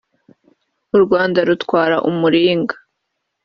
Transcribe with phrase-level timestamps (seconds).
[0.95, 2.75] u Rwanda rutwara umuringa